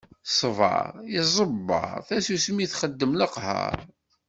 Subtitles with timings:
[0.31, 0.85] Ṣṣbeṛ
[1.17, 3.77] iẓebber, tasusmi txeddem leqheṛ.